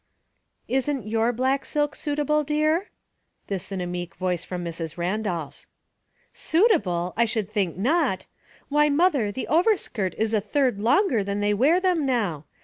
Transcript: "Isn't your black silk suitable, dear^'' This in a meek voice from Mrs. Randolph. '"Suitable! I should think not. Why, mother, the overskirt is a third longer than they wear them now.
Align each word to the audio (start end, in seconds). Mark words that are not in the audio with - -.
"Isn't 0.67 1.05
your 1.05 1.31
black 1.31 1.63
silk 1.63 1.93
suitable, 1.93 2.43
dear^'' 2.43 2.87
This 3.45 3.71
in 3.71 3.81
a 3.81 3.85
meek 3.85 4.15
voice 4.15 4.43
from 4.43 4.65
Mrs. 4.65 4.97
Randolph. 4.97 5.67
'"Suitable! 6.33 7.13
I 7.15 7.25
should 7.25 7.51
think 7.51 7.77
not. 7.77 8.25
Why, 8.67 8.89
mother, 8.89 9.31
the 9.31 9.47
overskirt 9.47 10.15
is 10.17 10.33
a 10.33 10.41
third 10.41 10.79
longer 10.79 11.23
than 11.23 11.39
they 11.39 11.53
wear 11.53 11.79
them 11.79 12.03
now. 12.07 12.45